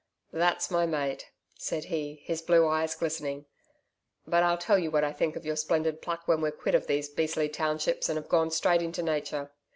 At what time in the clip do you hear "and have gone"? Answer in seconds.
8.09-8.49